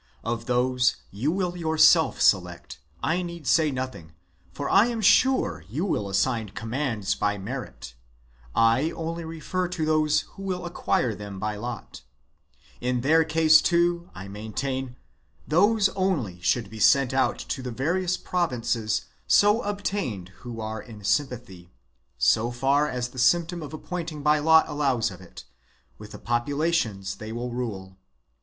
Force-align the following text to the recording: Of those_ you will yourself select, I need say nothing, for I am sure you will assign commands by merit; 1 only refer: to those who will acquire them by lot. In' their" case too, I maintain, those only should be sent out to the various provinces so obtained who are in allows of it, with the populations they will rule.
Of 0.23 0.47
those_ 0.47 0.91
you 1.11 1.31
will 1.31 1.55
yourself 1.55 2.19
select, 2.21 2.79
I 3.03 3.21
need 3.21 3.45
say 3.45 3.69
nothing, 3.69 4.13
for 4.51 4.67
I 4.67 4.87
am 4.87 4.99
sure 4.99 5.63
you 5.69 5.85
will 5.85 6.09
assign 6.09 6.49
commands 6.49 7.13
by 7.13 7.37
merit; 7.37 7.93
1 8.53 8.93
only 8.93 9.23
refer: 9.23 9.67
to 9.67 9.85
those 9.85 10.21
who 10.21 10.41
will 10.41 10.65
acquire 10.65 11.13
them 11.13 11.37
by 11.37 11.55
lot. 11.55 12.01
In' 12.79 13.01
their" 13.01 13.23
case 13.23 13.61
too, 13.61 14.09
I 14.15 14.27
maintain, 14.27 14.95
those 15.47 15.89
only 15.89 16.41
should 16.41 16.71
be 16.71 16.79
sent 16.79 17.13
out 17.13 17.37
to 17.37 17.61
the 17.61 17.69
various 17.69 18.17
provinces 18.17 19.05
so 19.27 19.61
obtained 19.61 20.29
who 20.37 20.59
are 20.59 20.81
in 20.81 20.95
allows 21.03 21.19
of 21.19 21.31
it, 21.31 21.67
with 22.19 22.51
the 26.13 26.17
populations 26.17 27.15
they 27.17 27.31
will 27.31 27.51
rule. 27.51 27.97